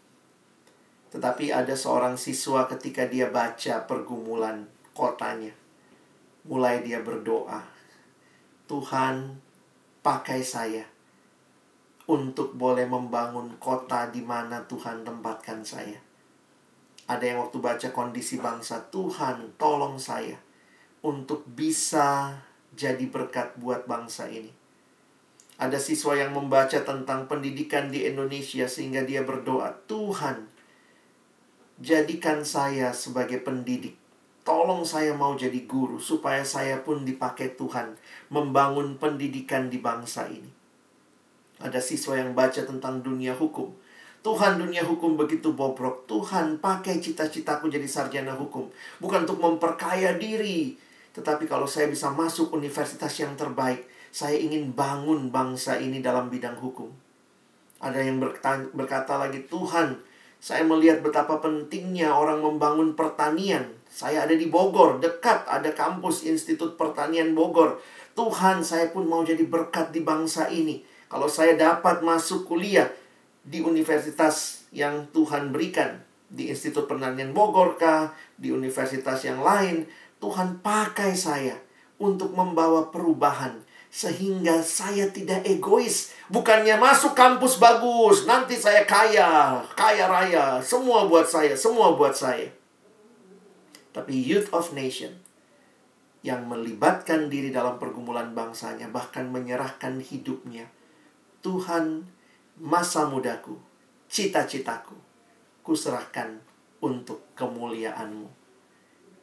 [1.12, 5.52] Tetapi ada seorang siswa ketika dia baca pergumulan kotanya.
[6.48, 7.62] Mulai dia berdoa.
[8.66, 9.36] Tuhan,
[10.02, 10.88] pakai saya
[12.10, 16.00] untuk boleh membangun kota di mana Tuhan tempatkan saya.
[17.06, 20.40] Ada yang waktu baca kondisi bangsa, Tuhan tolong saya
[21.04, 22.40] untuk bisa
[22.72, 24.50] jadi berkat buat bangsa ini.
[25.62, 30.50] Ada siswa yang membaca tentang pendidikan di Indonesia sehingga dia berdoa, Tuhan,
[31.82, 33.98] jadikan saya sebagai pendidik.
[34.42, 37.94] Tolong saya mau jadi guru supaya saya pun dipakai Tuhan
[38.34, 40.50] membangun pendidikan di bangsa ini.
[41.62, 43.70] Ada siswa yang baca tentang dunia hukum.
[44.22, 46.10] Tuhan dunia hukum begitu bobrok.
[46.10, 48.70] Tuhan pakai cita-citaku jadi sarjana hukum.
[48.98, 50.78] Bukan untuk memperkaya diri.
[51.14, 56.58] Tetapi kalau saya bisa masuk universitas yang terbaik, saya ingin bangun bangsa ini dalam bidang
[56.58, 56.90] hukum.
[57.82, 58.22] Ada yang
[58.74, 59.98] berkata lagi, Tuhan,
[60.42, 63.78] saya melihat betapa pentingnya orang membangun pertanian.
[63.86, 67.78] Saya ada di Bogor, dekat ada kampus Institut Pertanian Bogor.
[68.18, 70.82] Tuhan, saya pun mau jadi berkat di bangsa ini.
[71.06, 72.90] Kalau saya dapat masuk kuliah
[73.46, 79.86] di universitas yang Tuhan berikan, di Institut Pertanian Bogor kah, di universitas yang lain,
[80.18, 81.62] Tuhan pakai saya
[82.02, 83.62] untuk membawa perubahan
[83.92, 86.16] sehingga saya tidak egois.
[86.32, 92.48] Bukannya masuk kampus bagus, nanti saya kaya, kaya raya, semua buat saya, semua buat saya.
[93.92, 95.20] Tapi youth of nation
[96.24, 100.72] yang melibatkan diri dalam pergumulan bangsanya, bahkan menyerahkan hidupnya.
[101.44, 102.08] Tuhan,
[102.56, 103.60] masa mudaku,
[104.08, 104.96] cita-citaku,
[105.68, 106.40] kuserahkan
[106.80, 108.32] untuk kemuliaanmu.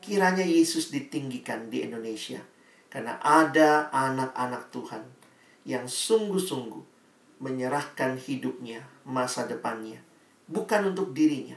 [0.04, 2.44] Kiranya Yesus ditinggikan di Indonesia
[2.88, 5.04] karena ada anak-anak Tuhan
[5.68, 6.84] yang sungguh-sungguh
[7.38, 10.00] menyerahkan hidupnya, masa depannya,
[10.48, 11.56] bukan untuk dirinya,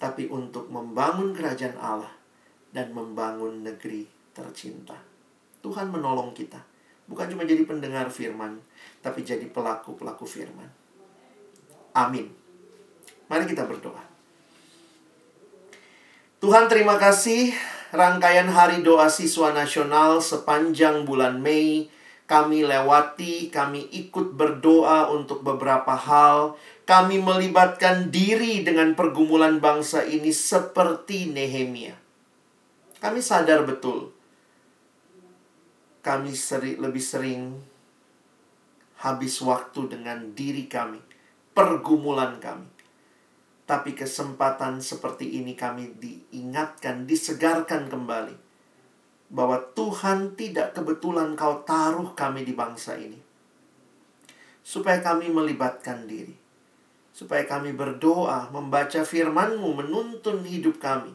[0.00, 2.14] tapi untuk membangun kerajaan Allah
[2.72, 4.96] dan membangun negeri tercinta.
[5.60, 6.62] Tuhan menolong kita,
[7.04, 8.56] bukan cuma jadi pendengar firman,
[9.04, 10.70] tapi jadi pelaku-pelaku firman.
[11.92, 12.30] Amin.
[13.28, 14.00] Mari kita berdoa.
[16.40, 17.52] Tuhan terima kasih
[17.90, 21.90] rangkaian hari doa siswa nasional sepanjang bulan Mei.
[22.30, 26.54] Kami lewati, kami ikut berdoa untuk beberapa hal.
[26.86, 31.98] Kami melibatkan diri dengan pergumulan bangsa ini seperti Nehemia.
[33.02, 34.14] Kami sadar betul,
[36.06, 37.58] kami seri, lebih sering
[39.00, 41.00] habis waktu dengan diri kami,
[41.56, 42.79] pergumulan kami
[43.70, 48.34] tapi kesempatan seperti ini kami diingatkan, disegarkan kembali.
[49.30, 53.14] Bahwa Tuhan tidak kebetulan kau taruh kami di bangsa ini.
[54.66, 56.34] Supaya kami melibatkan diri.
[57.14, 61.14] Supaya kami berdoa, membaca firmanmu, menuntun hidup kami.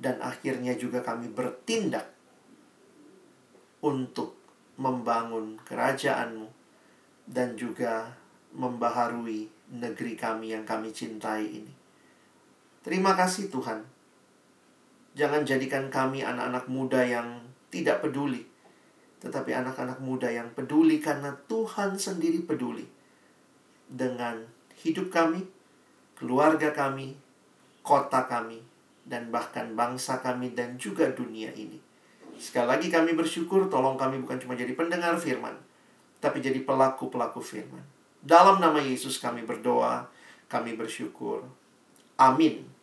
[0.00, 2.08] Dan akhirnya juga kami bertindak
[3.84, 4.32] untuk
[4.80, 6.48] membangun kerajaanmu
[7.28, 8.16] dan juga
[8.56, 11.72] membaharui negeri kami yang kami cintai ini.
[12.80, 13.84] Terima kasih Tuhan.
[15.12, 18.46] Jangan jadikan kami anak-anak muda yang tidak peduli,
[19.20, 22.86] tetapi anak-anak muda yang peduli karena Tuhan sendiri peduli
[23.90, 24.40] dengan
[24.80, 25.44] hidup kami,
[26.16, 27.18] keluarga kami,
[27.82, 28.62] kota kami,
[29.04, 31.80] dan bahkan bangsa kami dan juga dunia ini.
[32.38, 35.58] Sekali lagi kami bersyukur, tolong kami bukan cuma jadi pendengar firman,
[36.22, 37.97] tapi jadi pelaku-pelaku firman.
[38.18, 40.10] Dalam nama Yesus kami berdoa,
[40.50, 41.46] kami bersyukur.
[42.18, 42.77] Amin.